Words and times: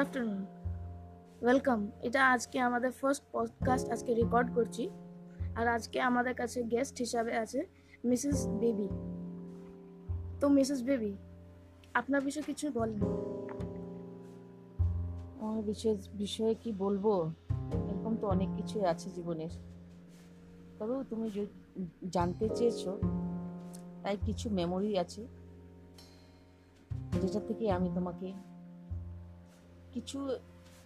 Afternoon 0.00 0.46
welcome 1.42 1.90
এটা 2.02 2.20
আজকে 2.30 2.60
আমাদের 2.60 2.90
ফার্স্ট 2.90 3.22
পডকাস্ট 3.32 3.86
আজকে 3.90 4.14
রেকর্ড 4.14 4.54
করছি। 4.54 4.90
আর 5.54 5.66
আজকে 5.68 6.00
আমাদের 6.00 6.34
কাছে 6.34 6.62
গেস্ট 6.62 6.98
হিসাবে 6.98 7.36
আছে 7.38 7.66
মিসেস 8.04 8.48
বেবি 8.48 8.88
তো 10.40 10.48
মিসেস 10.48 10.82
বেবি 10.82 11.16
আপনার 11.94 12.20
বিষয়ে 12.20 12.42
কিছু 12.42 12.70
বলেন। 12.74 13.00
আমার 15.40 15.62
বিশেষ 15.62 16.08
বিষয়ে 16.14 16.54
কি 16.54 16.72
বলব? 16.72 17.32
এরকম 17.88 18.16
তো 18.16 18.26
অনেক 18.26 18.48
কিছুই 18.56 18.84
আছে 18.84 19.10
জীবনের। 19.10 19.50
তবেও 20.78 21.04
তুমি 21.10 21.46
জানতে 22.10 22.48
চেয়েছো, 22.54 22.98
তাই 24.02 24.16
কিছু 24.26 24.50
মেমোরি 24.50 24.98
আছে, 24.98 25.26
যেটা 27.22 27.40
থেকে 27.40 27.70
আমি 27.70 27.90
তোমাকে 27.94 28.32
কিছু 29.92 30.30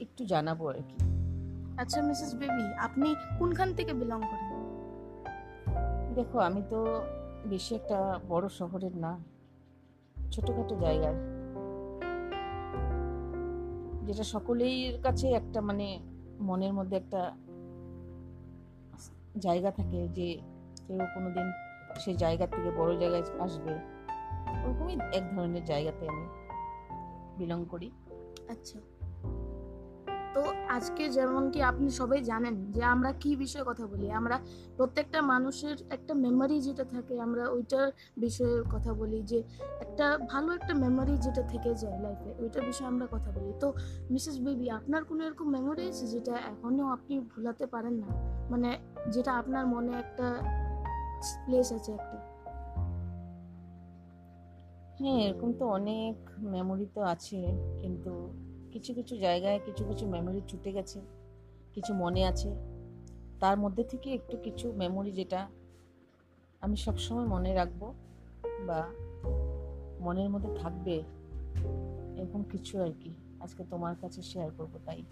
একটু 0.01 0.25
জানাব 0.25 0.67
আর 0.69 0.75
কি। 0.75 0.97
আচ্ছা 1.79 2.03
মিসেস 2.03 2.35
বেবি 2.35 2.75
আপনি 2.79 3.15
কোনখান 3.39 3.75
থেকে 3.75 3.93
বিলং 3.93 4.21
করেন? 4.21 4.55
দেখো 6.15 6.39
আমি 6.39 6.63
তো 6.71 7.03
বেশি 7.45 7.75
একটা 7.75 8.21
বড় 8.29 8.49
শহরের 8.49 8.97
না 8.97 9.19
ছোটখাটো 10.30 10.77
জায়গার 10.77 11.15
যেটা 14.05 14.23
সকলের 14.23 15.03
কাছে 15.03 15.30
একটা 15.30 15.61
মানে 15.61 16.01
মনের 16.41 16.73
মধ্যে 16.73 16.97
একটা 16.97 17.37
জায়গা 19.39 19.71
থাকে 19.71 20.09
যে 20.09 20.39
কেউ 20.87 20.99
কোনোদিন 21.15 21.47
সে 21.99 22.15
জায়গা 22.15 22.47
থেকে 22.47 22.71
বড় 22.71 22.99
জায়গায় 22.99 23.23
আসবে। 23.41 23.73
ওরকমই 24.65 24.97
এক 25.13 25.37
ধরনের 25.37 25.65
জায়গাতে 25.65 26.09
আমি 26.09 26.27
বিলং 27.39 27.65
করি। 27.71 27.91
আচ্ছা। 28.49 28.79
তো 30.35 30.43
আজকে 30.77 31.04
যেমন 31.16 31.43
কি 31.52 31.60
আপনি 31.71 31.88
সবাই 32.01 32.21
জানেন 32.30 32.54
যে 32.74 32.82
আমরা 32.95 33.10
কি 33.23 33.30
বিষয়ে 33.43 33.65
কথা 33.71 33.85
বলি, 33.93 34.07
আমরা 34.21 34.37
প্রত্যেকটা 34.79 35.18
মানুষের 35.32 35.77
একটা 35.96 36.13
মেমোরি 36.24 36.57
যেটা 36.66 36.85
থাকে 36.95 37.15
আমরা 37.27 37.45
ওইটার 37.57 37.88
বিষয়ে 38.24 38.57
কথা 38.74 38.93
বলি 39.01 39.18
যে 39.30 39.38
একটা 39.85 40.07
ভালো 40.32 40.51
একটা 40.59 40.73
মেমোরি 40.85 41.15
যেটা 41.24 41.43
থেকে 41.52 41.71
যায় 41.82 41.99
লাইফে 42.05 42.30
ওইটার 42.43 42.65
বিষয়ে 42.71 42.88
আমরা 42.93 43.07
কথা 43.15 43.30
বলি। 43.37 43.52
তো 43.62 43.68
মিসেস 44.12 44.37
বেবি, 44.45 44.66
আপনার 44.79 45.02
কোনো 45.09 45.21
এরকম 45.29 45.46
মেমোরি 45.57 45.82
আছে 45.90 46.05
যেটা 46.15 46.35
এখনও 46.52 46.85
আপনি 46.96 47.15
ভুলাতে 47.32 47.65
পারেন 47.74 47.95
না? 48.02 48.09
মানে 48.52 48.71
যেটা 49.15 49.32
আপনার 49.40 49.65
মনে 49.74 49.93
একটা 50.05 50.27
প্লেস 51.45 51.68
আছে 51.79 51.90
একটা? 51.99 52.18
হ্যাঁ 55.01 55.18
এরকম 55.27 55.51
তো 55.60 55.65
অনেক 55.79 56.16
মেমোরি 56.55 56.87
তো 56.96 57.01
আছে, 57.15 57.40
কিন্তু 57.82 58.12
কিছু 58.75 58.95
কিছু 58.95 59.17
জায়গায় 59.17 59.61
কিছু 59.67 59.85
কিছু 59.85 60.07
মেমোরি 60.07 60.41
ছুটে 60.49 60.73
গেছে, 60.73 61.01
কিছু 61.75 61.95
মনে 61.95 62.23
আছে। 62.27 62.51
তার 63.41 63.57
মধ্যে 63.59 63.85
থেকে 63.85 64.09
একটু 64.12 64.37
কিছু 64.37 64.72
মেমোরি 64.72 65.12
যেটা 65.12 65.49
আমি 66.61 66.77
সবসময় 66.77 67.27
মনে 67.27 67.55
রাখব 67.55 67.95
বা 68.67 68.81
মনের 70.00 70.28
মধ্যে 70.31 70.50
থাকবে, 70.62 71.03
এরকম 72.17 72.43
কিছু 72.43 72.83
আর 72.83 72.93
কি 73.00 73.11
আজকে 73.41 73.65
তোমার 73.71 73.95
কাছে 74.00 74.22
শেয়ার 74.22 74.50
করব 74.59 74.75
তাই। 74.87 75.03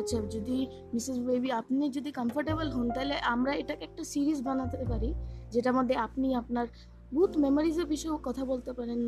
আচ্ছা 0.00 0.16
যদি 0.30 0.56
মিসেস 0.92 1.18
বেবি 1.18 1.52
আপনি 1.52 1.90
যদি 1.90 2.12
কমফোর্টেবল 2.12 2.70
হন, 2.70 2.90
তাহলে 2.90 3.16
আমরা 3.34 3.52
এটাকে 3.54 3.84
একটা 3.84 4.04
সিরিজ 4.04 4.42
বানাতে 4.42 4.84
পারি, 4.88 5.14
যেটার 5.50 5.74
মধ্যে 5.74 5.94
আপনি 5.96 6.34
আপনার 6.34 6.66
বহুত 7.12 7.36
মেমোরিজের 7.36 7.86
বিষয়েও 7.86 8.18
কথা 8.28 8.44
বলতে 8.44 8.72
পারেন। 8.72 9.00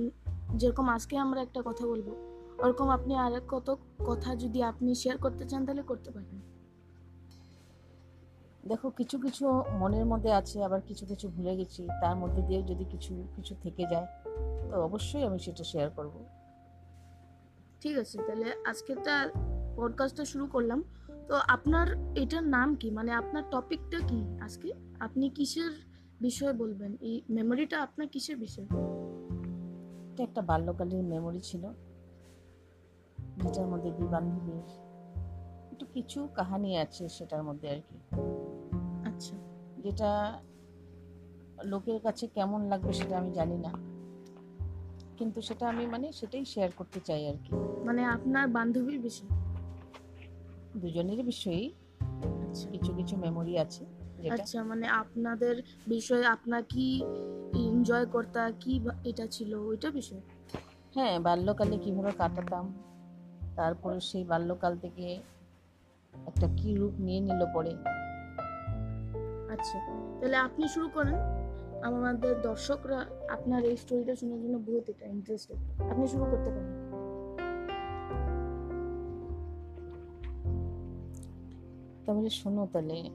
যেরকম 0.56 0.86
আজকে 0.89 1.14
আমরা 1.17 1.41
একটা 1.42 1.62
কথা 1.64 1.86
বলব। 1.86 2.31
ওরকম 2.62 2.88
আপনি 2.88 3.16
আর 3.16 3.41
কত 3.48 3.77
কথা 4.06 4.36
যদি 4.36 4.62
আপনি 4.62 4.94
শেয়ার 4.94 5.18
করতে 5.18 5.44
চান 5.44 5.66
তাহলে 5.66 5.82
করতে 5.82 6.10
পারেন 6.10 6.40
দেখো 8.68 8.90
কিছু 8.90 9.18
কিছু 9.18 9.62
মনের 9.78 10.06
মধ্যে 10.06 10.33
আছে 10.33 10.64
আবার 10.64 10.80
কিছু 10.80 11.06
কিছু 11.06 11.28
ভুলে 11.28 11.56
গেছি। 11.56 11.89
তার 12.00 12.17
মধ্যে 12.17 12.42
দিয়ে 12.42 12.62
যদি 12.62 12.84
কিছু 12.84 13.24
কিছু 13.36 13.55
থেকে 13.62 13.86
যায় 13.90 14.06
তো 14.70 14.84
অবশ্যই 14.84 15.23
আমি 15.23 15.39
সেটা 15.39 15.64
শেয়ার 15.64 15.90
করব। 15.90 16.24
ঠিক 17.80 17.98
আছে 17.98 18.18
তাহলে 18.18 18.52
আজকেরটা 18.64 19.30
পডকাস্টটা 19.77 20.24
শুরু 20.24 20.46
করলাম। 20.46 20.84
তো 21.29 21.34
আপনার 21.48 22.17
এটার 22.17 22.44
নাম 22.44 22.74
কি? 22.74 22.90
মানে 22.90 23.12
আপনার 23.12 23.42
টপিকটা 23.50 23.98
কি 24.08 24.39
আজকে? 24.40 24.73
আপনি 25.00 25.30
কিসের 25.30 25.73
বিষয়ে 26.20 26.52
বলবেন? 26.52 26.96
এই 27.00 27.23
মেমোরিটা 27.30 27.83
আপনার 27.83 28.08
কিসের 28.08 28.36
বিষয়? 28.36 28.64
এটা 30.12 30.23
একটা 30.23 30.42
বাল্যকালের 30.42 31.02
মেমোরি 31.05 31.40
ছিল। 31.40 31.73
যেটার 33.36 33.66
মধ্যে 33.66 33.90
দুই 33.90 34.08
বান্ধবীর 34.08 34.62
একটু 35.72 35.86
কিছু 35.86 36.28
কাহানি 36.34 36.78
আছে 36.78 37.08
সেটার 37.08 37.42
মধ্যে 37.42 37.70
আর 37.70 37.76
কি। 37.76 37.96
আচ্ছা। 39.08 39.36
যেটা 39.78 40.40
লোকের 41.64 42.00
কাছে 42.00 42.26
কেমন 42.26 42.68
লাগবে 42.68 42.92
সেটা 42.92 43.18
আমি 43.18 43.30
জানি 43.32 43.58
না। 43.58 43.72
কিন্তু 45.16 45.40
সেটা 45.42 45.68
আমি 45.68 45.86
মানে 45.86 46.12
সেটাই 46.12 46.44
শেয়ার 46.44 46.70
করতে 46.76 47.00
চাই 47.00 47.28
আর 47.28 47.34
কি। 47.34 47.52
মানে 47.84 48.04
আপনার 48.04 48.48
বান্ধবীর 48.48 49.00
বিষয়? 49.00 49.28
দুজনের 50.76 51.24
বিষয়েই 51.24 51.72
আচ্ছা। 52.42 52.70
কিছু 52.70 52.94
কিছু 52.94 53.16
মেমোরি 53.16 53.58
আছে 53.58 53.84
আচ্ছা 54.30 54.64
মানে 54.64 54.86
আপনাদের 54.86 55.62
বিষয়ে 55.86 56.26
আপনার 56.26 56.62
কি 56.64 57.02
এনজয় 57.58 58.06
করতা 58.06 58.50
কি 58.60 58.80
এটা 59.04 59.26
ছিল 59.26 59.54
ওইটা 59.54 59.90
বিষয়? 59.90 60.20
হ্যাঁ 60.94 61.20
বাল্যকালে 61.20 61.76
কীভাবে 61.78 62.12
কাটাতাম 62.18 62.92
তারপরে 63.57 64.01
সেই 64.01 64.24
বাল্যকাল 64.24 64.79
থেকে 64.79 65.23
একটা 66.27 66.48
কি 66.57 66.77
রূপ 66.77 66.92
নিয়ে 66.98 67.20
নিল 67.20 67.45
পরে। 67.55 67.70
আচ্ছা 69.52 69.79
তাহলে 70.20 70.36
আপনি 70.36 70.68
শুরু 70.68 70.89
করেন। 70.89 71.14
আমাদের 71.83 72.41
দর্শকরা 72.41 73.07
আপনার 73.29 73.64
এই 73.64 73.77
স্টোরিটা 73.77 74.17
শোনার 74.17 74.41
জন্য 74.41 74.58
বহুত 74.58 74.91
এটা 74.91 75.07
ইন্টারেস্টেড 75.07 75.57
আপনি 75.91 76.07
শুরু 76.07 76.24
করতে 76.24 76.51
পারেন। 76.51 76.92
তাহলে 82.07 82.30
শোনো 82.30 82.68
তাহলে। 82.73 83.11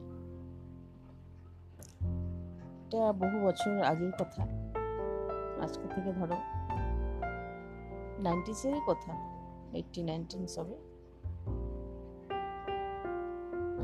এটা 2.84 3.12
বহু 3.12 3.46
বছর 3.46 3.82
আগের 3.82 4.12
কথা। 4.12 4.42
আজকে 5.62 5.88
থেকে 5.94 6.12
ধরো 6.12 6.36
নাইনটিসের 8.18 8.74
কথা। 8.86 9.37
এইটটি 9.72 10.02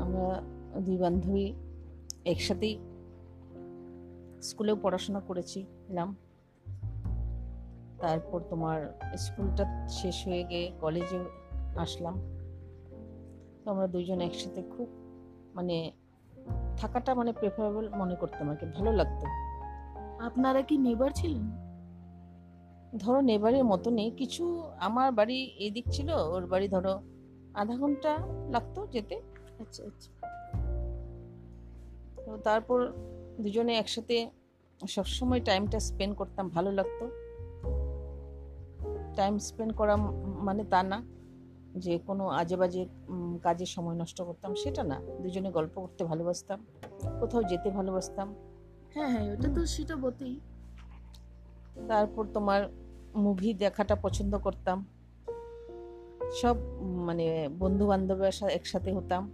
আমরা 0.01 0.41
দুই 0.81 0.97
বান্ধবী 0.97 1.53
একসাথেই 2.25 2.79
স্কুলেও 4.41 4.75
পড়াশোনা 4.75 5.19
করেছিলাম 5.19 6.15
তারপর 7.99 8.41
তোমার 8.49 8.99
স্কুলটা 9.17 9.87
শেষ 9.89 10.27
হয়ে 10.27 10.43
গিয়ে 10.43 10.71
কলেজে 10.81 11.19
আসলাম। 11.75 12.19
তো 13.63 13.71
আমরা 13.71 13.87
দুইজন 13.87 14.21
একসাথে 14.21 14.63
খুব 14.63 14.89
মানে 15.55 15.91
থাকাটা 16.77 17.15
মানে 17.15 17.33
প্রেফারেবল 17.33 17.89
মনে 17.89 18.15
করতাম 18.15 18.49
আর 18.49 18.55
কি, 18.55 18.65
ভালো 18.65 18.91
লাগতো। 18.91 19.25
আপনারা 20.23 20.61
কি 20.61 20.77
নেবার 20.77 21.11
ছিলেন? 21.15 21.64
ধরো 22.97 23.21
নেবারের 23.21 23.63
মতনই 23.63 24.11
কিছু 24.11 24.63
আমার 24.79 25.11
বাড়ি 25.11 25.51
এদিক 25.59 25.85
ছিল 25.91 26.09
ওর 26.09 26.45
বাড়ি 26.45 26.67
ধরো 26.67 26.93
আধা 27.53 27.75
ঘণ্টা 27.77 28.11
লাগতো 28.49 28.87
যেতে। 28.91 29.15
আচ্ছা 29.59 29.83
আচ্ছা। 29.83 30.09
তো 32.15 32.37
তারপর 32.43 32.79
দুজনে 33.39 33.73
একসাথে 33.77 34.29
সবসময় 34.87 35.41
টাইমটা 35.41 35.79
স্পেন্ড 35.79 36.15
করতাম 36.15 36.49
ভালো 36.49 36.71
লাগতো। 36.71 37.05
টাইম 39.15 39.39
স্পেন্ড 39.39 39.73
করা 39.75 39.95
মানে 40.47 40.63
তা 40.63 40.83
না 40.83 41.03
যে 41.75 41.99
কোনো 41.99 42.27
আজে 42.27 42.55
বাজে 42.57 42.85
কাজে 43.43 43.65
সময় 43.65 43.95
নষ্ট 43.95 44.21
করতাম 44.21 44.55
সেটা 44.55 44.83
না। 44.83 45.01
দুজনে 45.23 45.51
গল্প 45.51 45.79
করতে 45.79 46.03
ভালোবাসতাম 46.03 46.59
কোথাও 47.19 47.43
যেতে 47.43 47.69
ভালোবাসতাম। 47.69 48.35
হ্যাঁ 48.93 49.09
হ্যাঁ 49.09 49.33
ওটা 49.33 49.47
তো 49.55 49.65
সেটা 49.65 49.95
বটেই। 49.95 50.39
তারপর 51.87 52.25
তোমার 52.33 52.61
মুভি 53.15 53.53
দেখাটা 53.53 53.95
পছন্দ 53.95 54.37
করতাম। 54.37 54.85
সব 56.41 56.55
মানে 56.81 57.49
বন্ধু 57.59 57.87
বান্ধবের 57.87 58.31
সাথে 58.31 58.53
একসাথে 58.53 58.93
হতাম। 58.93 59.31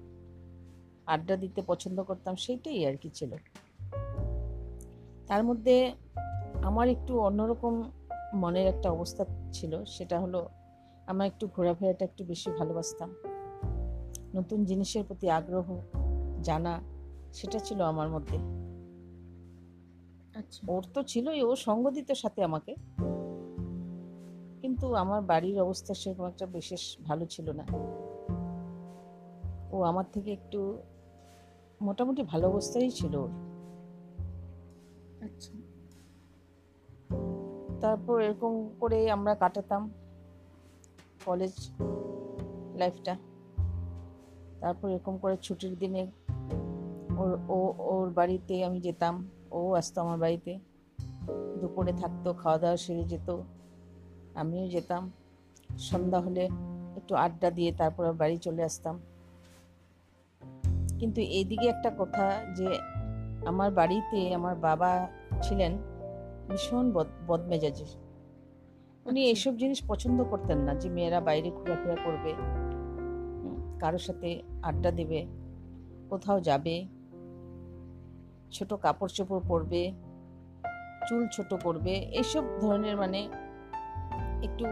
আড্ডা 1.06 1.36
দিতে 1.36 1.62
পছন্দ 1.68 2.04
করতাম 2.04 2.36
সেইটাই 2.36 2.86
আর 2.86 2.98
কি 2.98 3.10
ছিল। 3.10 3.36
তার 5.28 5.44
মধ্যে 5.44 5.94
আমার 6.62 6.90
একটু 6.90 7.20
অন্যরকম 7.20 7.92
মনের 8.34 8.68
একটা 8.68 8.92
অবস্থা 8.92 9.26
ছিল 9.54 9.84
সেটা 9.84 10.20
হলো 10.20 10.50
আমার 11.08 11.28
একটু 11.28 11.48
ঘোরাফেরাটা 11.48 12.06
একটু 12.06 12.26
বেশি 12.26 12.52
ভালোবাসতাম। 12.52 13.16
নতুন 14.36 14.66
জিনিসের 14.66 15.04
প্রতি 15.04 15.30
আগ্রহ 15.30 15.82
জানা 16.42 16.82
সেটা 17.34 17.60
ছিল 17.60 17.82
আমার 17.82 18.10
মধ্যে। 18.10 18.38
আচ্ছা। 20.40 20.72
ওর 20.72 20.84
তো 20.94 21.04
ছিলই 21.04 21.44
ও 21.44 21.56
সঙ্গ 21.56 21.90
দিত 21.90 22.12
সাথে 22.12 22.44
আমাকে। 22.44 22.76
কিন্তু 24.82 24.96
আমার 24.96 25.22
বাড়ির 25.22 25.62
অবস্থা 25.62 25.94
সেরকম 25.94 26.26
একটা 26.26 26.46
বিশেষ 26.46 26.98
ভালো 27.04 27.26
ছিল 27.26 27.52
না। 27.52 27.66
ও 29.72 29.82
আমার 29.82 30.06
থেকে 30.14 30.32
একটু 30.32 30.78
মোটামুটি 31.82 32.24
ভালো 32.24 32.48
অবস্থায় 32.48 32.90
ছিল 32.90 33.16
ওর। 33.16 33.30
আচ্ছা। 35.24 35.54
তারপর 37.82 38.22
এরকম 38.22 38.70
করে 38.80 39.12
আমরা 39.12 39.36
কাটাতাম 39.36 39.92
কলেজ 41.26 41.72
লাইফটা। 42.76 43.16
তারপর 44.60 44.90
এরকম 44.90 45.18
করে 45.18 45.38
ছুটির 45.42 45.78
দিনে 45.80 46.12
ওর 47.18 47.40
ও 47.50 47.74
ওর 47.78 48.10
বাড়িতে 48.10 48.66
আমি 48.66 48.82
যেতাম 48.82 49.30
ও 49.52 49.74
আসতো 49.74 50.02
আমার 50.02 50.18
বাড়িতে। 50.18 50.60
দুপুরে 51.62 51.94
থাকতো 51.94 52.34
খাওয়া 52.34 52.58
দাওয়া 52.58 52.78
সেরে 52.78 53.04
যেত। 53.04 53.42
আমিও 54.36 54.68
যেতাম। 54.68 55.12
সন্ধ্যা 55.78 56.20
হলে 56.20 56.50
একটু 56.98 57.16
আড্ডা 57.16 57.52
দিয়ে 57.52 57.74
তারপর 57.78 58.14
বাড়ি 58.14 58.38
চলে 58.38 58.64
আসতাম। 58.64 59.00
কিন্তু 61.00 61.22
এইদিকে 61.22 61.68
একটা 61.68 61.92
কথা 62.00 62.46
যে 62.56 62.68
আমার 63.46 63.72
বাড়িতে 63.72 64.34
আমার 64.36 64.56
বাবা 64.56 65.08
ছিলেন 65.42 65.78
ভীষণ 66.50 66.92
বদ- 66.92 67.10
বদমেজাজি 67.28 67.86
উনি 69.06 69.30
আচ্ছা। 69.30 69.50
এসব 69.50 69.58
জিনিস 69.58 69.84
পছন্দ 69.88 70.24
করতেন 70.24 70.58
না 70.58 70.76
যে 70.76 70.90
মেয়েরা 70.90 71.20
বাইরে 71.22 71.50
ঘোরাফেরা 71.50 71.96
করবে 72.06 72.34
কারোর 73.80 74.00
সাথে 74.00 74.42
আড্ডা 74.64 74.92
দেবে 74.92 75.26
কোথাও 76.10 76.42
যাবে 76.42 76.86
ছোট 78.52 78.74
কাপড় 78.74 79.10
চোপড় 79.10 79.40
পরবে 79.48 79.92
চুল 81.10 81.28
ছোট 81.28 81.54
করবে 81.64 81.92
এইসব 81.92 82.44
ধরনের 82.62 82.98
মানে 82.98 83.30
একটু 84.42 84.66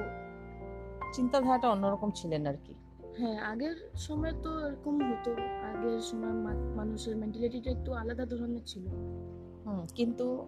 চিন্তাধারাটা 1.13 1.69
অন্যরকম 1.69 2.11
ছিলেন 2.11 2.47
আর 2.47 2.57
কি। 2.65 2.73
হ্যাঁ 3.19 3.37
আগের 3.41 3.75
সময় 3.95 4.33
তো 4.43 4.67
এরকম 4.67 4.99
হতো। 5.01 5.31
আগের 5.63 6.01
সময় 6.01 6.33
মানুষের 6.75 7.17
মেন্টালিটিটা 7.17 7.71
একটু 7.71 7.93
আলাদা 7.93 8.25
ধরনের 8.25 8.63
ছিল। 8.65 8.85
হুম 9.65 9.85
কিন্তু 9.95 10.47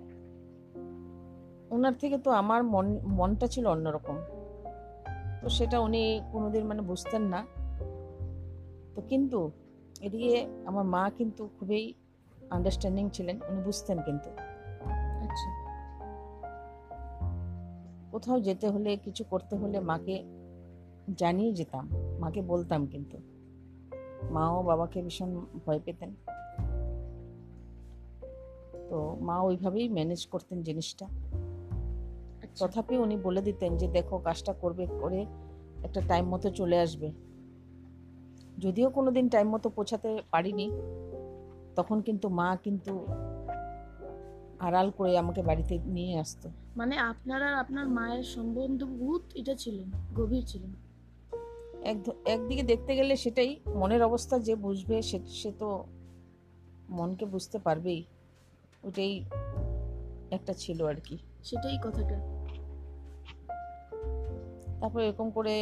ওনার 1.72 1.94
থেকে 1.94 2.18
তো 2.18 2.32
আমার 2.32 2.64
মন 2.64 3.00
মনটা 3.04 3.48
ছিল 3.48 3.68
অন্যরকম। 3.68 4.16
তো 5.42 5.50
সেটা 5.50 5.80
উনি 5.80 6.22
কোনোদিন 6.32 6.64
মানে 6.66 6.82
বুঝতেন 6.82 7.22
না। 7.22 7.46
তো 8.96 9.02
কিন্তু 9.02 9.52
এদিকে 10.02 10.48
আমার 10.66 10.84
মা 10.84 11.10
কিন্তু 11.18 11.50
খুবই 11.60 11.94
আন্ডারস্ট্যান্ডিং 12.50 13.10
ছিলেন 13.10 13.40
উনি 13.50 13.62
বুঝতেন 13.62 13.98
কিন্তু। 14.06 14.30
কোথাও 18.12 18.40
যেতে 18.40 18.70
হলে 18.70 18.98
কিছু 18.98 19.24
করতে 19.24 19.56
হলে 19.56 19.80
মাকে 19.80 20.24
জানিয়ে 21.18 21.54
যেতাম 21.54 21.90
মাকে 22.20 22.42
বলতাম 22.42 22.88
কিন্তু। 22.88 23.18
মাও 24.32 24.64
বাবাকে 24.64 25.02
ভীষণ 25.02 25.46
ভয় 25.66 25.80
পেতেন। 25.86 26.16
তো 28.90 29.18
মা 29.22 29.42
ওইভাবেই 29.42 29.90
ম্যানেজ 29.90 30.28
করতেন 30.28 30.64
জিনিসটা। 30.64 31.06
আচ্ছা। 32.44 32.68
তথাপি 32.68 32.98
উনি 32.98 33.18
বলে 33.18 33.42
দিতেন 33.42 33.78
যে 33.78 33.88
দেখো 33.88 34.18
কাজটা 34.18 34.54
করবে 34.54 34.88
করে 35.00 35.26
একটা 35.84 36.02
টাইম 36.02 36.26
মতো 36.26 36.50
চলে 36.50 36.80
আসবে। 36.80 37.12
যদিও 38.60 38.90
কোনোদিন 38.90 39.30
টাইম 39.30 39.50
মতো 39.50 39.70
পৌঁছাতে 39.70 40.22
পারিনি 40.32 40.72
তখন 41.76 42.02
কিন্তু 42.02 42.30
মা 42.30 42.58
কিন্তু 42.64 43.08
আড়াল 44.62 44.88
করে 44.98 45.18
আমাকে 45.18 45.42
বাড়িতে 45.42 45.74
নিয়ে 45.86 46.14
আসতো। 46.20 46.48
মানে 46.78 46.96
আপনার 46.98 47.44
আর 47.44 47.54
আপনার 47.54 47.86
মায়ের 47.88 48.24
সম্বন্ধ 48.24 48.80
বহুত 48.84 49.24
এটা 49.36 49.54
ছিলেন 49.56 49.88
গভীর 50.16 50.44
ছিলেন 50.48 50.74
এক 51.84 51.98
একদিকে 52.26 52.64
দেখতে 52.64 52.92
গেলে 52.96 53.14
সেটাই 53.16 53.52
মনের 53.76 54.02
অবস্থা 54.04 54.40
যে 54.40 54.54
বুঝবে 54.56 55.02
সে 55.02 55.20
সে 55.26 55.52
তো 55.60 55.70
মনকে 56.90 57.26
বুঝতে 57.26 57.58
পারবেই। 57.60 58.02
ওটাই 58.84 59.14
একটা 60.32 60.54
ছিল 60.54 60.80
আর 60.86 61.00
কি। 61.04 61.18
সেটাই 61.44 61.78
কথাটা। 61.84 62.18
তারপর 64.80 65.00
এরকম 65.00 65.28
করে 65.32 65.56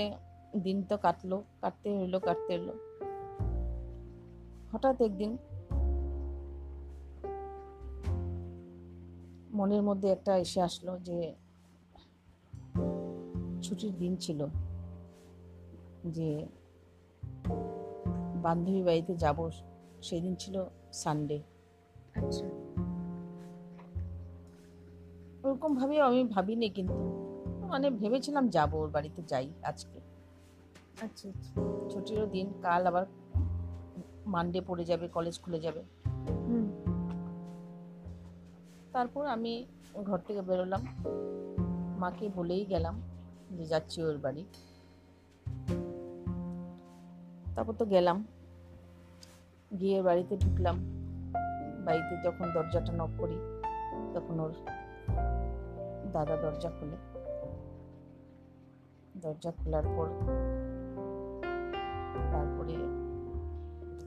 দিন 0.64 0.78
তো 0.84 0.96
কাটলো 0.98 1.38
কাটতে 1.62 1.90
হইল 1.98 2.16
কাটতে 2.20 2.52
হইল। 2.58 2.70
হঠাৎ 4.72 5.02
একদিন 5.02 5.32
মনের 9.60 9.84
মধ্যে 9.84 10.08
একটা 10.10 10.38
এসে 10.38 10.62
আসলো 10.62 11.00
যে 11.00 11.36
ছুটির 13.62 13.98
দিন 13.98 14.16
ছিল 14.16 14.48
যে 16.06 16.48
বান্ধবী 18.42 18.82
বাড়িতে 18.84 19.16
যাব 19.16 19.50
সেদিন 20.02 20.36
ছিল 20.36 20.66
সানডে 20.94 21.42
আচ্ছা। 22.16 22.46
ওরকম 25.44 25.76
ভাবেও 25.76 26.04
আমি 26.04 26.24
ভাবিনি 26.24 26.70
কিন্তু 26.70 26.94
মানে 27.68 27.90
ভেবেছিলাম 27.90 28.50
যাব 28.50 28.74
ওর 28.74 28.90
বাড়িতে 28.90 29.22
যাই 29.28 29.48
আজকে। 29.64 30.00
আচ্ছা 31.02 31.30
আচ্ছা। 31.30 31.52
ছুটিরও 31.90 32.26
দিন 32.26 32.48
কাল 32.62 32.88
আবার 32.88 33.06
মানডে 34.26 34.62
পড়ে 34.62 34.84
যাবে 34.86 35.08
কলেজ 35.08 35.40
খুলে 35.40 35.60
যাবে। 35.60 35.82
তারপর 39.00 39.26
আমি 39.26 39.66
ঘর 40.06 40.18
থেকে 40.18 40.42
বেরোলাম। 40.42 40.82
মাকে 42.00 42.30
বলেই 42.36 42.66
গেলাম 42.66 43.02
যে 43.52 43.66
যাচ্ছি 43.66 44.04
ওর 44.04 44.18
বাড়ি। 44.18 44.46
তারপর 47.56 47.74
তো 47.74 47.86
গেলাম। 47.86 48.28
গিয়ে 49.80 50.02
বাড়িতে 50.02 50.38
ঢুকলাম। 50.38 50.76
বাড়িতে 51.86 52.22
যখন 52.24 52.52
দরজাটা 52.54 52.94
নক 52.94 53.10
করি, 53.18 53.38
তখন 54.14 54.40
ওর 54.40 54.54
দাদা 56.12 56.38
দরজা 56.38 56.70
খুলে। 56.70 56.98
দরজা 59.18 59.52
খোলার 59.52 59.84
পর 59.84 60.08
তারপরে 62.32 62.76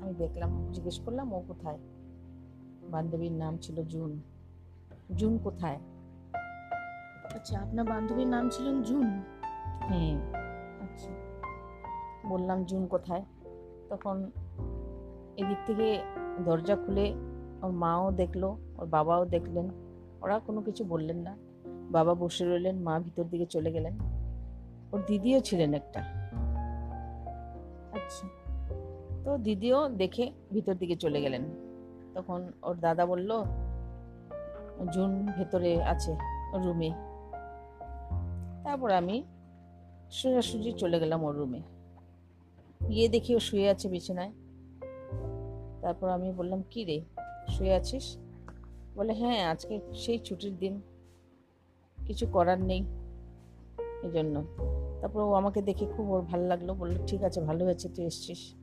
আমি 0.02 0.14
দেখলাম, 0.14 0.72
জিজ্ঞেস 0.72 1.00
করলাম, 1.00 1.32
ও 1.32 1.42
কোথায়? 1.48 1.78
বান্ধবীর 2.90 3.32
নাম 3.32 3.58
ছিল 3.58 3.84
জুন। 3.84 4.22
জুন 5.16 5.38
কোথায়? 5.38 5.78
আচ্ছা 7.34 7.60
আপনার 7.60 7.84
বান্ধবীর 7.84 8.26
নাম 8.26 8.48
ছিলেন 8.50 8.82
জুন? 8.82 9.06
হ্যাঁ। 9.80 10.20
আচ্ছা। 10.82 11.10
বললাম 12.28 12.64
জুন 12.64 12.86
কোথায়? 12.86 13.24
তখন 13.88 14.30
এদিক 15.36 15.58
থেকে 15.66 16.02
দরজা 16.44 16.76
খুলে 16.76 17.14
ওর 17.62 17.72
মাও 17.72 18.12
দেখল 18.12 18.44
ওর 18.78 18.86
বাবাও 18.86 19.24
দেখলেন। 19.24 19.70
ওরা 20.22 20.38
কোনো 20.38 20.62
কিছু 20.62 20.84
বললেন 20.84 21.16
না। 21.16 21.36
বাবা 21.90 22.14
বসে 22.14 22.44
রইলেন 22.44 22.76
মা 22.76 23.00
ভিতর 23.00 23.24
দিকে 23.24 23.46
চলে 23.46 23.72
গেলেন। 23.72 23.98
ওর 24.92 25.02
দিদিও 25.06 25.40
ছিলেন 25.40 25.74
একটা। 25.74 26.00
আচ্ছা। 27.92 28.28
তো 29.24 29.38
দিদিও 29.38 29.88
দেখে 29.88 30.32
ভিতর 30.52 30.74
দিকে 30.74 30.96
চলে 30.96 31.20
গেলেন। 31.20 31.42
তখন 32.14 32.52
ওর 32.62 32.76
দাদা 32.76 33.06
বলল 33.06 33.44
জুন 34.90 35.26
ভেতরে 35.26 35.84
আছে 35.84 36.16
রুমে 36.64 36.90
তারপর 38.64 38.90
আমি 38.90 39.22
সোজাসুজি 40.10 40.72
চলে 40.72 41.00
গেলাম 41.00 41.24
ওর 41.24 41.36
রুমে 41.36 41.60
গিয়ে 42.90 43.08
দেখি 43.08 43.36
ও 43.36 43.38
শুয়ে 43.38 43.68
আছে 43.68 43.88
বিছানায়। 43.88 44.32
তারপর 45.80 46.08
আমি 46.08 46.32
বললাম, 46.32 46.62
কী 46.70 46.84
রে, 46.84 47.00
শুয়ে 47.48 47.74
আছিস? 47.74 48.18
বলে 48.94 49.12
হ্যাঁ 49.12 49.46
আজকে 49.46 49.80
সেই 49.94 50.18
ছুটির 50.18 50.58
দিন। 50.58 50.80
কিছু 52.06 52.26
করার 52.26 52.60
নেই 52.62 52.84
এই 54.02 54.10
জন্য 54.10 54.44
তারপর 55.00 55.20
ও 55.20 55.32
আমাকে 55.32 55.62
দেখে 55.62 55.86
খুব 55.86 56.10
ওর 56.10 56.22
ভালো 56.22 56.46
লাগল। 56.46 56.72
বলল, 56.72 57.06
ঠিক 57.06 57.22
আছে, 57.22 57.40
ভালো 57.40 57.64
হয়েছে, 57.64 57.88
তুই 57.88 58.04
এসছিস। 58.04 58.54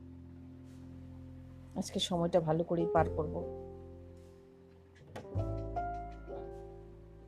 আজকে 1.76 1.98
সময়টা 2.00 2.40
ভালো 2.40 2.64
করেই 2.64 2.86
পার 2.92 3.10
করব। 3.10 3.69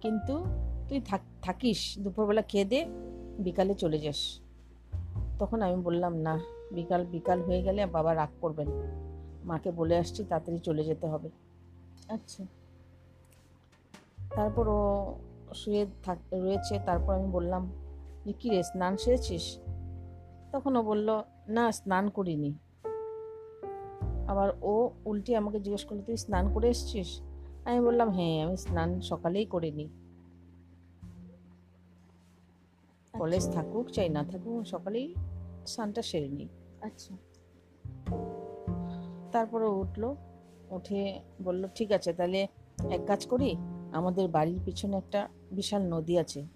কিন্তু 0.03 0.45
তুই 0.89 1.01
থাক- 1.01 1.45
থাকিস 1.45 1.99
দুপুরবেলা 1.99 2.43
খেয়ে 2.43 2.65
দে 2.65 2.85
বিকালে 3.39 3.75
চলে 3.75 3.99
যাস। 3.99 4.41
তখন 5.39 5.63
আমি 5.63 5.83
বললাম 5.83 6.17
না 6.17 6.41
বিকাল 6.73 7.07
বিকাল 7.07 7.43
হয়ে 7.43 7.63
গেলে 7.63 7.87
বাবা 7.87 8.15
রাগ 8.15 8.29
করবেন 8.41 8.69
মাকে 9.45 9.71
বলে 9.71 9.97
আসছি 9.97 10.25
তাড়াতাড়ি 10.25 10.59
চলে 10.59 10.85
যেতে 10.85 11.07
হবে। 11.07 11.29
আচ্ছা। 12.09 12.45
তারপর 14.37 14.69
ও 14.69 15.15
শুয়ে 15.55 15.87
থাক 16.03 16.19
রয়েছে। 16.33 16.81
তারপর 16.87 17.15
আমি 17.15 17.31
বললাম 17.31 17.73
যে 18.25 18.33
কী 18.33 18.51
রে 18.51 18.63
স্নান 18.63 18.97
সেরেছিস? 18.97 19.59
তখন 20.53 20.77
ও 20.77 20.83
বলল 20.83 21.23
না 21.49 21.73
স্নান 21.73 22.09
করিনি। 22.09 22.53
আবার 24.29 24.53
ও 24.63 24.91
উল্টে 25.05 25.37
আমাকে 25.37 25.61
জিজ্ঞেস 25.61 25.85
করল 25.85 26.03
তুই 26.03 26.17
স্নান 26.17 26.55
করে 26.55 26.69
এসছিস? 26.69 27.21
আমি 27.65 27.81
বললাম 27.81 28.11
হ্যাঁ 28.11 28.47
আমি 28.47 28.57
স্নান 28.57 29.01
সকালেই 29.01 29.45
করে 29.45 29.71
নিই। 29.71 29.89
কলেজ 33.13 33.53
থাকুক 33.53 33.91
চাই 33.91 34.09
না 34.09 34.25
থাকুক 34.25 34.67
সকালেই 34.67 35.15
স্নানটা 35.67 36.03
সেরে 36.03 36.29
নিই। 36.29 36.49
আচ্ছা। 36.81 37.17
তারপরে 39.33 39.65
উঠল 39.65 40.15
উঠে 40.71 41.21
বলল 41.43 41.69
ঠিক 41.75 41.93
আছে 41.93 42.13
তাহলে 42.13 42.47
এক 42.91 43.01
কাজ 43.07 43.27
করি 43.27 43.57
আমাদের 43.93 44.29
বাড়ির 44.29 44.61
পিছনে 44.65 44.97
একটা 44.97 45.29
বিশাল 45.51 45.83
নদী 45.83 46.19
আছে। 46.19 46.47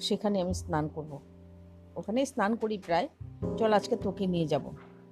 সেখানে 0.00 0.40
আমি 0.40 0.54
স্নান 0.54 0.88
করব। 0.94 1.20
ওখানে 1.96 2.26
স্নান 2.26 2.56
করি 2.56 2.78
প্রায়। 2.78 3.08
চল 3.56 3.72
আজকে 3.72 3.96
তোকে 3.96 4.26
নিয়ে 4.26 4.46
যাব। 4.46 4.62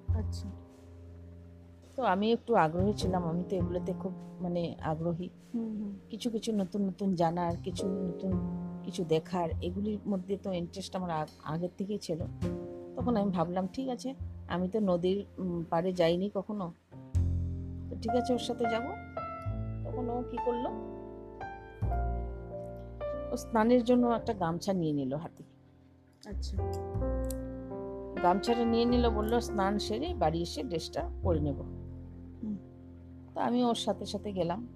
আচ্ছা। 0.09 0.64
তো 1.97 2.03
আমি 2.03 2.33
একটু 2.33 2.55
আগ্রহী 2.55 2.93
ছিলাম। 2.93 3.25
আমি 3.25 3.45
তো 3.49 3.57
এগুলোতে 3.57 3.93
খুব 3.93 4.13
মানে 4.41 4.77
আগ্রহী। 4.83 5.29
কিছু 6.11 6.31
কিছু 6.31 6.53
নতুন 6.53 6.87
নতুন 6.87 7.15
জানার 7.15 7.57
কিছু 7.65 7.89
নতুন 7.89 8.33
কিছু 8.83 9.05
দেখার 9.05 9.51
এগুলির 9.63 9.99
মধ্যে 10.07 10.37
তো 10.37 10.53
ইন্টারেস্ট 10.53 10.97
আমার 10.97 11.11
আগ- 11.11 11.41
আগের 11.45 11.69
থেকেই 11.79 11.99
ছিল। 11.99 12.19
তখন 12.97 13.17
আমি 13.17 13.31
ভাবলাম 13.31 13.69
ঠিক 13.73 13.89
আছে 13.89 14.15
আমি 14.49 14.69
তো 14.69 14.81
নদীর 14.81 15.25
পাড়ে 15.71 15.93
যাইনি 15.93 16.31
কখনো। 16.35 16.73
তো 17.91 17.97
ঠিক 18.03 18.11
আছে 18.11 18.33
ওর 18.33 18.39
সাথে 18.39 18.65
যাব। 18.71 18.83
তখন 19.85 20.11
ও 20.11 20.23
কি 20.31 20.37
করল? 20.37 20.67
ও 23.33 23.37
স্নানের 23.37 23.85
জন্য 23.85 24.07
একটা 24.07 24.35
গামছা 24.35 24.73
নিয়ে 24.73 24.93
নিল 24.93 25.15
হাতে। 25.15 25.45
আচ্ছা। 26.29 26.57
গামছাটা 28.23 28.65
নিয়ে 28.65 28.85
নিল 28.85 29.11
বলল 29.11 29.41
স্নান 29.41 29.79
সেরে 29.79 30.15
বাড়ি 30.15 30.43
এসে 30.43 30.63
ড্রেসটা 30.63 31.11
পরে 31.23 31.41
নেব। 31.41 31.74
তো 33.35 33.41
আমি 33.41 33.65
ওর 33.65 33.75
সাথে 33.75 34.07
সাথে 34.07 34.33
গেলাম। 34.33 34.69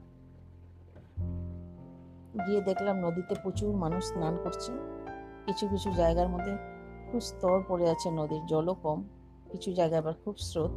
গিয়ে 2.47 2.61
দেখলাম 2.61 2.97
নদীতে 2.97 3.35
প্রচুর 3.43 3.77
মানুষ 3.77 4.05
স্নান 4.05 4.37
করছে। 4.45 4.73
কিছু 5.47 5.69
কিছু 5.69 5.93
জায়গার 5.93 6.29
মধ্যে 6.29 6.57
খুব 7.13 7.21
স্তর 7.21 7.63
পড়ে 7.69 7.91
আছে 7.91 8.11
নদীর 8.11 8.47
জলও 8.47 8.75
কম। 8.75 9.05
কিছু 9.51 9.73
জায়গায় 9.73 10.01
আবার 10.01 10.15
খুব 10.25 10.37
স্রোত। 10.37 10.71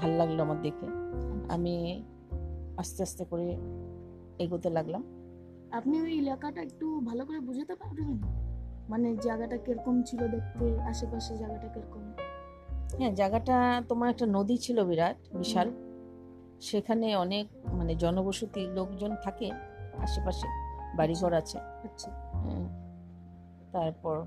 ভালো 0.00 0.16
লাগল 0.16 0.40
আমার 0.40 0.62
দেখে। 0.62 0.86
আমি 1.48 2.04
আস্তে 2.76 3.02
আস্তে 3.02 3.24
করে 3.24 3.56
এগোতে 4.38 4.70
লাগলাম। 4.70 5.04
আপনি 5.70 6.00
ওই 6.00 6.18
এলাকাটা 6.18 6.62
একটু 6.62 7.00
ভালো 7.00 7.26
করে 7.26 7.40
বুঝাতে 7.40 7.74
পারবেন? 7.74 8.20
মানে 8.88 9.16
জায়গাটা 9.16 9.56
কীরকম 9.56 10.02
ছিল 10.02 10.28
দেখতে? 10.28 10.80
আশেপাশে 10.80 11.36
জায়গাটা 11.36 11.68
কীরকম? 11.68 12.12
হ্যাঁ 12.98 13.14
জায়গাটা 13.14 13.82
তোমার 13.88 14.10
একটা 14.10 14.26
নদী 14.26 14.56
ছিল 14.56 14.84
বিরাট 14.84 15.16
বিশাল। 15.34 15.85
সেখানে 16.60 17.16
অনেক 17.16 17.46
মানে 17.72 17.94
জনবসতি 17.94 18.66
লোকজন 18.66 19.16
থাকে 19.22 19.50
আশেপাশে 19.98 20.48
বাড়িঘর 20.96 21.32
আছে। 21.32 21.58
আচ্ছা। 21.58 22.10
তারপর 23.72 24.26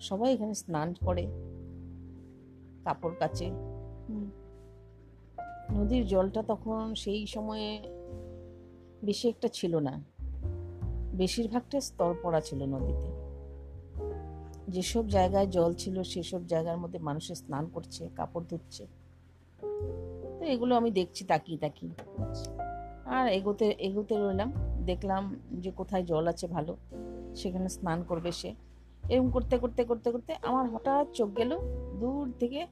সবাই 0.00 0.32
এখানে 0.32 0.54
স্নান 0.54 0.94
করে 0.94 1.26
কাপড় 2.84 3.14
কাচে। 3.18 3.50
নদীর 5.72 6.06
জলটা 6.06 6.42
তখন 6.42 6.94
সেই 6.94 7.26
সময়ে 7.26 7.82
বেশি 9.04 9.28
একটা 9.28 9.48
ছিল 9.48 9.76
না। 9.76 10.02
বেশিরভাগটা 11.12 11.80
স্তর 11.80 12.14
পড়া 12.22 12.40
ছিল 12.40 12.62
নদীতে। 12.62 13.14
যেসব 14.68 15.08
জায়গায় 15.08 15.46
জল 15.46 15.74
ছিল 15.74 16.02
সেসব 16.02 16.46
জায়গার 16.46 16.78
মধ্যে 16.78 16.98
মানুষে 16.98 17.34
স্নান 17.34 17.68
করছে 17.74 18.08
কাপড় 18.16 18.44
ধুচ্ছে। 18.50 18.86
তো 20.44 20.48
এগুলো 20.48 20.76
আমি 20.76 20.90
দেখছি 20.90 21.24
তাকিয়ে 21.24 21.58
তাকিয়ে 21.58 21.92
আর 23.06 23.28
এগোতে 23.28 23.74
এগোতে 23.78 24.14
রইলাম। 24.14 24.52
দেখলাম 24.86 25.40
যে 25.52 25.70
কোথায় 25.70 26.04
জল 26.04 26.28
আছে 26.28 26.46
ভালো 26.46 26.76
সেখানে 27.36 27.68
স্নান 27.68 28.02
করবে 28.02 28.32
সে। 28.32 28.54
এরকম 29.08 29.30
করতে 29.30 29.58
করতে 29.58 29.84
করতে 29.84 30.12
করতে 30.12 30.34
আমার 30.42 30.70
হঠাৎ 30.70 31.06
চোখ 31.12 31.36
গেল 31.36 31.58
দূর 32.00 32.32
থেকে 32.38 32.66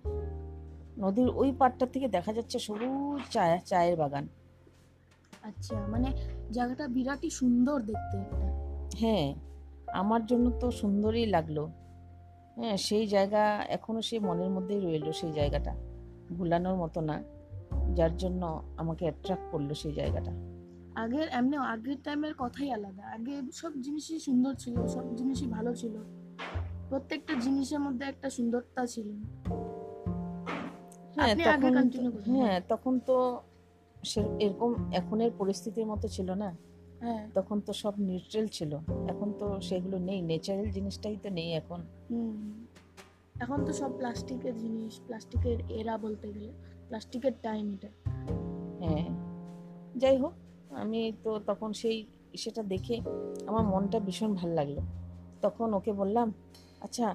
নদীর 0.99 1.29
ওই 1.29 1.53
পাড়টা 1.53 1.87
থেকে 1.87 2.09
দেখা 2.09 2.33
যাচ্ছে 2.33 2.59
সবুজ 2.59 3.21
চায় 3.31 3.61
চায়ের 3.65 3.97
বাগান। 3.97 4.29
আচ্ছা 5.43 5.87
মানে 5.89 6.13
জায়গাটা 6.53 6.89
বিরাটই 6.89 7.31
সুন্দর 7.31 7.81
দেখতে 7.81 8.17
একটা। 8.19 8.47
হ্যাঁ 8.99 9.35
আমার 9.93 10.27
জন্য 10.27 10.51
তো 10.61 10.71
সুন্দরই 10.71 11.27
লাগল। 11.27 11.67
হ্যাঁ 12.57 12.77
সেই 12.77 13.07
জায়গা 13.07 13.65
এখনও 13.69 14.03
সেই 14.03 14.19
মনের 14.19 14.51
মধ্যেই 14.51 14.81
রইল 14.81 15.13
সেই 15.13 15.33
জায়গাটা। 15.33 15.75
ভুলানোর 16.39 16.77
মতো 16.77 17.01
না। 17.01 17.32
যার 17.95 18.17
জন্য 18.17 18.63
আমাকে 18.77 19.05
অ্যাট্রাক্ট 19.05 19.43
করল 19.53 19.75
সেই 19.75 19.93
জায়গাটা। 19.93 20.33
আগের 20.95 21.29
এমনি 21.33 21.57
আগের 21.57 21.97
টাইমের 22.05 22.35
কথাই 22.39 22.71
আলাদা। 22.71 23.03
আগে 23.03 23.43
সব 23.53 23.81
জিনিসই 23.81 24.19
সুন্দর 24.19 24.55
ছিল 24.55 24.87
সব 24.87 25.17
জিনিসই 25.17 25.47
ভালো 25.47 25.75
ছিল। 25.75 25.97
প্রত্যেকটা 26.89 27.35
জিনিসের 27.35 27.81
মধ্যে 27.81 28.07
একটা 28.07 28.31
সুন্দরতা 28.31 28.87
ছিল। 28.87 29.11
হ্যাঁ 31.15 31.35
তখন 31.35 31.89
তো- 31.89 32.33
হ্যাঁ 32.33 32.61
তখন 32.69 32.99
তো 32.99 33.41
এরকম 34.39 34.75
এখনের 34.93 35.31
পরিস্থিতির 35.39 35.87
মতো 35.87 36.09
ছিল 36.09 36.35
না। 36.35 36.57
হ্যাঁ। 37.01 37.29
তখন 37.35 37.61
তো 37.61 37.73
সব 37.73 37.93
নিউট্রাল 37.99 38.47
ছিল। 38.47 38.77
এখন 39.09 39.33
তো 39.39 39.61
সেগুলো 39.61 39.99
নেই। 39.99 40.23
ন্যাচারাল 40.23 40.71
জিনিসটাই 40.71 41.17
তো 41.23 41.29
নেই 41.29 41.53
এখন। 41.53 41.83
হুম। 42.11 42.65
এখন 43.41 43.65
তো 43.65 43.73
সব 43.73 43.97
প্লাস্টিকের 43.97 44.59
জিনিস 44.59 45.01
প্লাস্টিকের 45.07 45.59
এরা 45.69 45.99
বলতে 45.99 46.33
গেলে। 46.33 46.53
প্লাস্টিকের 46.93 47.33
টাইম 47.43 47.73
এটা। 47.73 47.89
হ্যাঁ। 48.85 49.09
যাই 49.97 50.17
হোক 50.17 50.33
আমি 50.71 51.13
তো 51.25 51.41
তখন 51.47 51.73
সেই 51.73 52.07
সেটা 52.37 52.63
দেখে 52.63 53.01
আমার 53.47 53.65
মনটা 53.65 54.01
ভীষণ 54.01 54.35
ভালো 54.35 54.55
লাগল। 54.55 54.77
তখন 55.43 55.75
ওকে 55.75 55.93
বললাম 55.93 56.33
আচ্ছা 56.81 57.15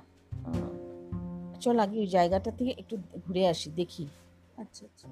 চল 1.62 1.80
আগে 1.80 2.00
ওই 2.00 2.08
জায়গাটা 2.08 2.52
থেকে 2.52 2.74
একটু 2.78 2.98
ঘুরে 3.28 3.48
আসি 3.48 3.72
দেখি। 3.72 4.08
আচ্ছা 4.58 4.86
আচ্ছা। 4.86 5.08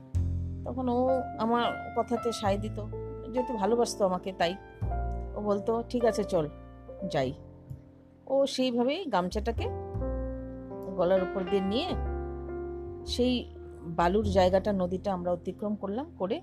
তখন 0.66 0.90
ও 0.90 1.10
আমার 1.40 1.94
কথাতে 1.98 2.32
সায় 2.32 2.58
দিত 2.58 2.78
যেহেতু 3.34 3.54
ভালোবাসতো 3.54 4.06
আমাকে 4.06 4.34
তাই। 4.38 4.56
ও 5.36 5.42
বলতো 5.42 5.84
ঠিক 5.90 6.06
আছে 6.06 6.24
চল 6.24 6.50
যাই। 7.12 7.34
ও 8.28 8.46
সেইভাবেই 8.46 9.06
গামছাটাকে 9.06 9.66
গলার 10.96 11.24
উপর 11.24 11.44
দিয়ে 11.50 11.62
নিয়ে 11.62 11.90
সেই 13.06 13.55
বালুর 13.86 14.26
জায়গাটা 14.26 14.74
নদীটা 14.74 15.14
আমরা 15.14 15.32
অতিক্রম 15.32 15.76
করলাম 15.76 16.16
করে 16.18 16.42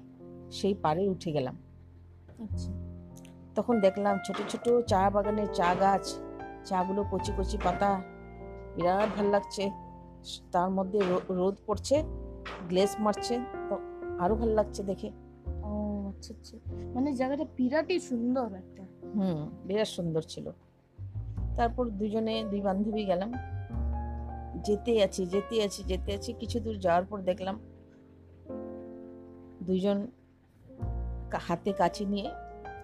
সেই 0.50 0.75
পাড়ে 0.75 1.08
উঠে 1.08 1.32
গেলাম। 1.32 1.56
আচ্ছা। 2.28 2.72
তখন 3.54 3.80
দেখলাম 3.80 4.18
ছোট 4.26 4.37
ছোট 4.49 4.87
চা 4.87 5.11
বাগানের 5.11 5.46
চা 5.54 5.75
গাছ। 5.75 6.18
চাগুলো 6.64 7.04
কচি 7.11 7.32
কচি 7.38 7.58
পাতা। 7.64 8.02
বিরাট 8.76 9.18
ভালো 9.18 9.30
লাগছে। 9.30 9.70
তার 10.52 10.70
মধ্যে 10.70 11.00
রোদ 11.28 11.54
পড়ছে 11.66 12.02
গ্লেস 12.68 12.96
মারছে। 12.99 13.38
তো 13.68 13.78
আরও 14.18 14.34
ভালো 14.34 14.54
লাগছে 14.54 14.82
দেখে। 14.82 15.11
ও 15.62 16.04
আচ্ছা 16.08 16.34
আচ্ছা। 16.34 16.56
মানে 16.94 17.12
জায়গাটা 17.12 17.44
বিরাটই 17.56 18.00
সুন্দর 18.00 18.54
একটা। 18.54 18.82
হুম 19.14 19.66
বিরাট 19.66 19.87
সুন্দর 19.87 20.22
ছিল। 20.22 20.50
তারপর 21.56 21.90
দুজনে 21.90 22.44
দুই 22.50 22.61
বান্ধবী 22.61 23.04
গেলাম। 23.04 23.32
যেতে 24.64 25.02
আছি 25.02 25.26
যেতে 25.26 25.64
আছি 25.64 25.83
যেতে 25.83 26.14
আছি। 26.14 26.33
কিছু 26.33 26.61
দূর 26.61 26.78
যাওয়ার 26.78 27.04
পর 27.04 27.23
দেখলাম 27.23 27.61
দুইজন 29.62 30.07
কা- 31.31 31.40
হাতে 31.42 31.73
কাছি 31.73 32.07
নিয়ে 32.07 32.31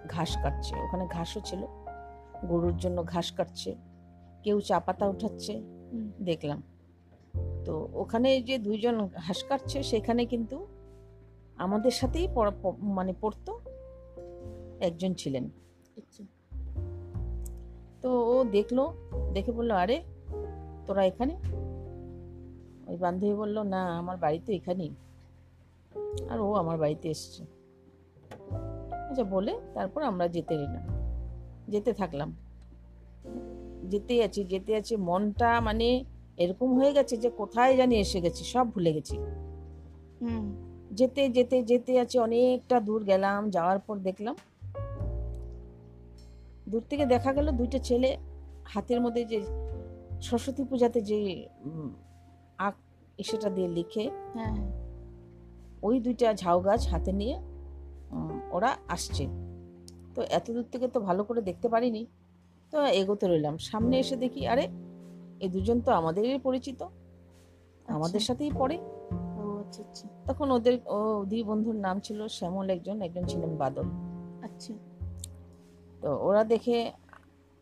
ঘাস 0.08 0.36
কাটছে। 0.42 0.74
ওখানে 0.76 1.06
ঘাসও 1.06 1.40
ছিল। 1.40 1.66
গরুর 2.44 2.76
জন্য 2.76 3.04
ঘাস 3.04 3.32
কাটছে। 3.32 3.74
কেউ 4.42 4.60
চা 4.60 4.80
পাতা 4.80 5.08
উঠাচ্ছে। 5.08 5.62
দেখলাম। 6.22 6.62
তো 7.64 7.88
ওখানে 7.92 8.42
যে 8.42 8.58
দুইজন 8.58 9.06
ঘাস 9.06 9.44
কাটছে 9.44 9.82
সেখানে 9.82 10.24
কিন্তু 10.24 10.66
আমাদের 11.56 11.90
সাথেই 11.90 12.28
মানে 12.78 13.14
পড়তো 13.20 13.60
একজন 14.80 15.14
ছিলেন। 15.14 15.44
আচ্ছা। 15.96 16.24
তো 18.02 18.26
ও 18.26 18.44
দেখল 18.44 18.88
দেখে 19.32 19.52
বলল 19.52 19.70
আরে 19.70 20.02
তোরা 20.86 21.04
এখানে? 21.04 21.38
ওই 22.88 22.96
বান্ধবী 22.96 23.34
বলল 23.34 23.62
না 23.62 23.98
আমার 23.98 24.16
বাড়ি 24.16 24.38
তো 24.46 24.52
এখানেই 24.52 24.90
আর 26.28 26.40
ও 26.40 26.54
আমার 26.54 26.78
বাড়িতে 26.78 27.08
এসছে। 27.08 27.42
আচ্ছা 29.08 29.24
বলে 29.24 29.52
তারপর 29.74 30.02
আমরা 30.02 30.28
যেতে 30.28 30.56
নিলাম 30.56 30.84
যেতে 31.68 31.92
থাকলাম। 31.92 32.32
যেতে 33.84 34.24
আছি 34.24 34.44
যেতে 34.44 34.76
আছি 34.76 34.96
মনটা 34.96 35.60
মানে 35.60 36.04
এরকম 36.36 36.74
হয়ে 36.74 36.92
গেছে 36.92 37.16
যে 37.16 37.30
কোথায় 37.30 37.76
জানি 37.76 37.96
এসে 37.96 38.20
গেছি 38.20 38.44
সব 38.44 38.70
ভুলে 38.70 38.92
গেছি। 38.92 39.16
হুম। 40.20 40.44
যেতে 40.92 41.28
যেতে 41.28 41.62
যেতে 41.62 42.00
আছে 42.00 42.18
অনেকটা 42.18 42.80
দূর 42.80 43.04
গেলাম 43.04 43.50
যাওয়ার 43.50 43.78
পর 43.78 43.98
দেখলাম 43.98 44.34
দূর 46.68 46.82
থেকে 46.90 47.06
দেখা 47.06 47.32
গেল 47.32 47.50
দুইটা 47.50 47.78
ছেলে 47.78 48.16
হাতের 48.64 49.00
মধ্যে 49.00 49.24
যে 49.24 49.38
সরস্বতী 50.22 50.64
পূজাতে 50.64 51.00
যে 51.00 51.46
আঁক 52.58 52.74
সেটা 53.22 53.50
দিয়ে 53.50 53.68
লিখে 53.68 54.10
হ্যাঁ 54.34 54.52
হ্যাঁ। 54.56 54.70
ওই 55.82 56.00
দুইটা 56.00 56.34
ঝাউ 56.34 56.60
গাছ 56.60 56.88
হাতে 56.88 57.12
নিয়ে 57.12 57.36
ওরা 58.52 58.76
আসছে। 58.88 59.24
তো 60.14 60.22
এত 60.30 60.50
দূর 60.52 60.64
থেকে 60.72 60.88
তো 60.88 61.00
ভালো 61.00 61.24
করে 61.24 61.40
দেখতে 61.42 61.68
পারিনি। 61.68 62.06
তো 62.72 62.78
এগোতে 62.84 63.26
রইলাম। 63.26 63.58
সামনে 63.58 63.98
এসে 63.98 64.16
দেখি 64.16 64.46
আরে 64.46 64.64
এ 65.40 65.48
দুজন 65.48 65.80
তো 65.80 65.92
আমাদেরই 65.92 66.38
পরিচিত। 66.38 66.82
আমাদের 67.88 68.20
সাথেই 68.20 68.50
পড়ে। 68.50 68.76
আচ্ছা 69.60 69.82
আচ্ছা। 69.82 70.06
তখন 70.26 70.50
ওদের 70.50 70.78
ও 70.86 71.24
দুই 71.24 71.42
বন্ধুর 71.42 71.74
নাম 71.76 72.00
ছিল 72.00 72.28
শ্যামল 72.28 72.70
একজন 72.70 73.02
একজন 73.02 73.24
ছিলেন 73.24 73.56
বাদল। 73.56 73.86
আচ্ছা। 74.42 74.72
তো 76.00 76.08
ওরা 76.22 76.44
দেখে 76.44 76.92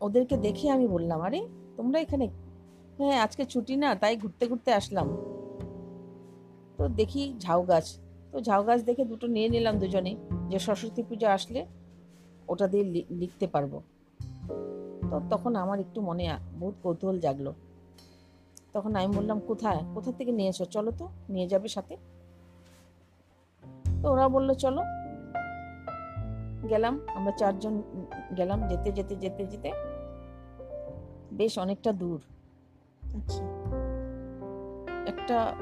ওদেরকে 0.01 0.37
দেখে 0.37 0.69
আমি 0.71 0.87
বললাম 0.87 1.21
আরে 1.21 1.39
তোমরা 1.77 1.99
এখানে 1.99 2.29
হ্যাঁ 2.97 3.19
আজকে 3.19 3.45
ছুটি 3.45 3.75
না, 3.75 3.95
তাই 3.95 4.17
ঘুরতে 4.17 4.47
ঘুরতে 4.47 4.73
আসলাম। 4.73 5.07
তো 6.77 6.87
দেখি 6.87 7.33
ঝাউ 7.39 7.63
গাছ। 7.63 7.99
তো 8.31 8.41
ঝাউ 8.41 8.63
গাছ 8.63 8.83
দেখে 8.83 9.05
দুটো 9.05 9.27
নিয়ে 9.27 9.49
নিলাম 9.49 9.79
দুজনে 9.79 10.15
যে 10.49 10.59
সরস্বতী 10.59 11.03
পুজো 11.03 11.27
আসলে 11.27 11.65
ওটা 12.47 12.67
দিয়ে 12.67 13.03
লিখতে 13.09 13.47
পারব। 13.47 13.81
তো 15.09 15.21
তখন 15.29 15.55
আমার 15.55 15.79
একটু 15.79 16.01
মনে 16.01 16.37
বহুত 16.59 16.75
কৌতূহল 16.83 17.19
জাগলো। 17.19 17.53
তখন 18.73 18.95
আমি 18.95 19.17
বললাম, 19.17 19.41
কোথায়? 19.47 19.83
কোথা 19.93 20.11
থেকে 20.11 20.31
নিয়েছো? 20.31 20.65
চলো 20.65 20.91
তো, 20.91 21.09
নিয়ে 21.29 21.47
যাবে 21.47 21.67
সাথে। 21.67 21.97
তো 24.01 24.11
ওরা 24.11 24.29
বলল, 24.29 24.53
চলো। 24.53 24.81
গেলাম, 26.69 26.99
আমরা 27.15 27.31
চারজন 27.31 27.81
গেলাম 28.37 28.67
যেতে 28.67 28.91
যেতে 28.91 29.15
যেতে 29.15 29.45
যেতে। 29.45 29.71
বেশ 31.31 31.59
অনেকটা 31.59 31.91
দূর। 31.91 32.21
আচ্ছা। 33.15 33.43
একটা 35.05 35.55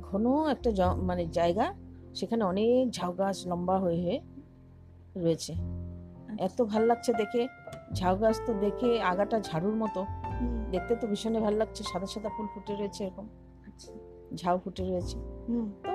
ঘন 0.00 0.46
একটা 0.48 0.70
মানে 0.96 1.26
জায়গা 1.26 1.74
সেখানে 2.14 2.44
অনেক 2.44 2.90
ঝাউ 2.90 3.12
গাছ 3.12 3.46
লম্বা 3.46 3.78
হয়ে 3.78 3.96
হয়ে 3.96 4.20
রয়েছে। 5.16 5.54
এত 6.38 6.62
ভালো 6.62 6.86
লাগছে 6.86 7.12
দেখে 7.12 7.48
ঝাউ 7.94 8.16
গাছ 8.16 8.40
তো 8.46 8.54
দেখে 8.54 9.02
আগাটা 9.02 9.40
ঝাড়ুর 9.40 9.74
মতো। 9.74 10.06
দেখতে 10.70 10.96
তো 10.96 11.06
ভীষণই 11.06 11.40
ভালো 11.40 11.56
লাগছে 11.56 11.82
সাদা 11.84 12.06
সাদা 12.06 12.28
ফুল 12.28 12.46
ফুটে 12.54 12.74
রয়েছে 12.74 13.04
এরকম। 13.04 13.28
আচ্ছা। 13.66 13.92
ঝাউ 14.36 14.58
ফুটে 14.58 14.82
রয়েছে। 14.82 15.16
হুম। 15.48 15.72
তো 15.82 15.92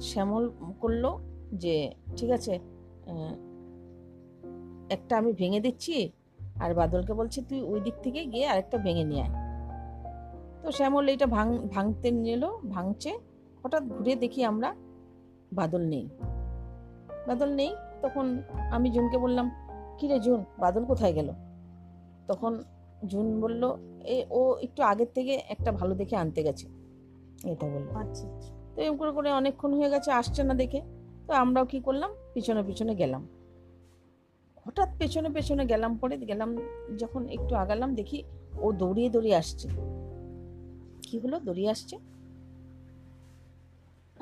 শ্যামল 0.00 0.50
করল 0.80 1.18
যে 1.52 1.92
ঠিক 2.16 2.30
আছে 2.30 2.58
একটা 4.90 5.16
আমি 5.18 5.32
ভেঙে 5.32 5.60
দিচ্ছি 5.60 6.12
আর 6.60 6.74
বাদলকে 6.74 7.14
বলছে 7.14 7.42
তুই 7.42 7.62
ওই 7.62 7.80
দিক 7.80 7.94
থেকে 8.02 8.24
গিয়ে 8.24 8.46
আরেকটা 8.46 8.78
ভেঙে 8.78 9.04
নিয়ে 9.04 9.22
আয়। 9.22 9.32
তো 10.62 10.72
শ্যামল 10.72 11.08
এইটা 11.08 11.26
ভাঙ 11.26 11.58
ভাঙতে 11.58 12.10
নিল 12.10 12.46
ভাঙছে। 12.68 13.18
হঠাৎ 13.62 13.82
ঘুরে 13.82 14.16
দেখি 14.16 14.44
আমরা 14.44 14.74
বাদল 15.52 15.80
নেই। 15.80 16.08
বাদল 17.26 17.54
নেই 17.54 17.74
তখন 18.02 18.42
আমি 18.70 18.90
জুনকে 18.90 19.18
বললাম 19.18 19.50
কি 19.98 20.08
রে 20.08 20.20
জুন 20.20 20.44
বাদল 20.58 20.84
কোথায় 20.84 21.12
গেল? 21.12 21.32
তখন 22.26 22.62
জুন 23.06 23.40
বলল 23.40 23.76
এ 24.04 24.24
ও 24.30 24.56
একটু 24.62 24.82
আগের 24.82 25.06
থেকে 25.14 25.42
একটা 25.48 25.72
ভালো 25.72 25.94
দেখে 25.94 26.16
আনতে 26.16 26.42
গেছে। 26.42 26.66
এটা 27.44 27.66
বলল। 27.66 27.88
আচ্ছা 27.88 28.28
আচ্ছা। 28.28 28.52
তো 28.74 28.82
এরকম 28.82 28.96
করে 28.96 29.12
করে 29.12 29.32
অনেকক্ষণ 29.32 29.74
হয়ে 29.74 29.90
গেছে 29.90 30.12
আসছে 30.12 30.44
না 30.44 30.54
দেখে। 30.54 30.82
তো 31.26 31.32
আমরাও 31.32 31.64
কি 31.64 31.80
করলাম 31.80 32.10
পিছনে 32.34 32.62
পিছনে 32.62 32.94
গেলাম। 32.94 33.28
হঠাৎ 34.64 34.90
পেছনে 35.00 35.28
পেছনে 35.36 35.62
গেলাম 35.72 35.92
পরে 36.02 36.16
গেলাম, 36.30 36.50
যখন 37.02 37.22
একটু 37.36 37.52
আগালাম 37.62 37.90
দেখি 38.00 38.18
ও 38.64 38.66
দৌড়িয়ে 38.80 39.08
দৌড়িয়ে 39.14 39.36
আসছে। 39.42 39.66
কি 41.06 41.16
হলো? 41.22 41.36
দৌড়িয়ে 41.46 41.70
আসছে? 41.74 41.96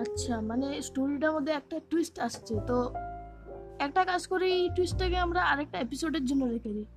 আচ্ছা 0.03 0.35
মানে 0.51 0.67
স্টোরিটার 0.89 1.33
মধ্যে 1.37 1.53
একটা 1.61 1.77
টুইস্ট 1.91 2.17
আসছে। 2.27 2.55
তো 2.69 2.77
একটা 3.87 4.03
কাজ 4.11 4.23
করি, 4.33 4.47
এই 4.59 4.67
টুইস্টটাকে 4.77 5.19
আমরা 5.27 5.41
আরেকটা 5.53 5.79
এপিসোডের 5.87 6.25
জন্য 6.31 6.43
রেখে 6.55 6.73
দিই। 6.77 6.89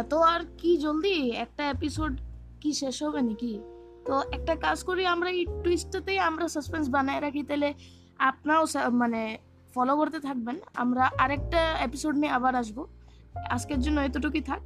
এত 0.00 0.12
আর 0.32 0.42
কি 0.60 0.70
জলদি? 0.84 1.16
একটা 1.44 1.62
এপিসোড 1.74 2.12
কি 2.60 2.70
শেষ 2.80 2.96
হবে 3.04 3.20
নাকি? 3.28 3.52
তো 4.06 4.14
একটা 4.36 4.54
কাজ 4.66 4.78
করি, 4.88 5.02
আমরা 5.14 5.28
এই 5.38 5.42
টুইস্টটাতেই 5.64 6.18
আমরা 6.28 6.44
সাসপেন্স 6.54 6.86
বানায় 6.94 7.20
রাখি। 7.26 7.42
তাহলে 7.48 7.68
আপনারাও 8.30 8.64
মানে 9.02 9.22
ফলো 9.76 9.96
করতে 9.96 10.18
থাকবেন। 10.20 10.56
আমরা 10.74 11.10
আরেকটা 11.18 11.60
এপিসোড 11.78 12.14
নিয়ে 12.16 12.32
আবার 12.32 12.54
আসব। 12.54 12.86
আজকের 13.50 13.80
জন্য 13.80 14.00
এতটুকুই 14.00 14.40
থাক। 14.40 14.60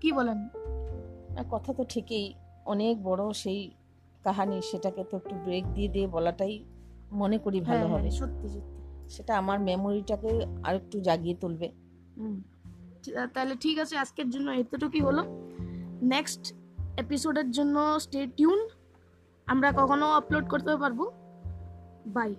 কি 0.00 0.12
বলেন? 0.12 0.48
কথা 1.50 1.74
তো 1.74 1.84
ঠিকই। 1.88 2.34
অনেক 2.66 3.02
বড় 3.02 3.32
সেই 3.32 3.70
কাহানি 4.24 4.62
সেটাকে 4.62 5.04
তো 5.04 5.16
একটু 5.16 5.34
ব্রেক 5.34 5.64
দিয়ে 5.72 5.88
দিয়ে 5.88 6.06
বলাটাই 6.06 6.64
মনে 7.12 7.38
করি 7.38 7.60
ভালো 7.60 7.86
হ্যাঁ, 7.86 7.98
হবে। 7.98 8.10
সত্যি 8.10 8.48
সত্যি। 8.48 9.10
সেটা 9.10 9.38
আমার 9.38 9.60
মেমোরিটাকে 9.60 10.46
আর 10.64 10.74
একটু 10.74 11.00
জাগিয়ে 11.00 11.34
তুলবে। 11.34 11.72
তাহলে 13.34 13.54
ঠিক 13.60 13.78
আছে 13.78 13.98
আজকের 13.98 14.30
জন্য 14.30 14.50
এতটুকুই 14.50 15.00
হলো। 15.00 15.22
নেক্সট 16.02 16.54
এপিসোডের 16.96 17.50
জন্য 17.50 18.00
স্টে 18.00 18.26
টিউন 18.36 18.68
আমরা 19.46 19.72
কখনো 19.76 20.06
আপলোড 20.10 20.48
করতে 20.48 20.76
পারব। 20.76 21.10
বাই 22.06 22.34